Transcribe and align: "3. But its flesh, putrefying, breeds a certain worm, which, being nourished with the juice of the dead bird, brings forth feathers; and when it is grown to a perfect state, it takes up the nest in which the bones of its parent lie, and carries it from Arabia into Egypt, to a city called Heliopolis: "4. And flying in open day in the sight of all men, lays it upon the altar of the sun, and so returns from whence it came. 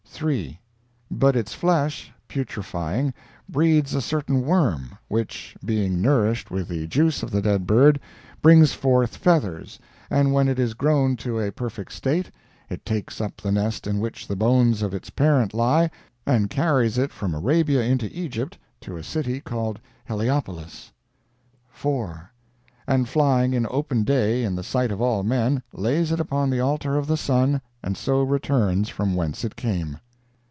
"3. 0.21 0.59
But 1.09 1.35
its 1.35 1.55
flesh, 1.55 2.13
putrefying, 2.27 3.11
breeds 3.49 3.95
a 3.95 4.01
certain 4.03 4.45
worm, 4.45 4.99
which, 5.07 5.55
being 5.65 5.99
nourished 5.99 6.51
with 6.51 6.67
the 6.67 6.85
juice 6.85 7.23
of 7.23 7.31
the 7.31 7.41
dead 7.41 7.65
bird, 7.65 7.99
brings 8.39 8.71
forth 8.71 9.15
feathers; 9.17 9.79
and 10.11 10.31
when 10.31 10.47
it 10.47 10.59
is 10.59 10.75
grown 10.75 11.15
to 11.15 11.39
a 11.39 11.51
perfect 11.51 11.91
state, 11.91 12.29
it 12.69 12.85
takes 12.85 13.19
up 13.19 13.37
the 13.41 13.51
nest 13.51 13.87
in 13.87 13.99
which 13.99 14.27
the 14.27 14.35
bones 14.35 14.83
of 14.83 14.93
its 14.93 15.09
parent 15.09 15.55
lie, 15.55 15.89
and 16.23 16.51
carries 16.51 16.99
it 16.99 17.11
from 17.11 17.33
Arabia 17.33 17.81
into 17.81 18.05
Egypt, 18.15 18.59
to 18.81 18.97
a 18.97 19.03
city 19.03 19.41
called 19.41 19.79
Heliopolis: 20.05 20.91
"4. 21.71 22.29
And 22.87 23.09
flying 23.09 23.55
in 23.55 23.65
open 23.71 24.03
day 24.03 24.43
in 24.43 24.53
the 24.53 24.61
sight 24.63 24.91
of 24.91 25.01
all 25.01 25.23
men, 25.23 25.63
lays 25.73 26.11
it 26.11 26.19
upon 26.19 26.51
the 26.51 26.59
altar 26.59 26.95
of 26.95 27.07
the 27.07 27.17
sun, 27.17 27.59
and 27.81 27.97
so 27.97 28.21
returns 28.21 28.87
from 28.89 29.15
whence 29.15 29.43
it 29.43 29.55
came. 29.55 29.97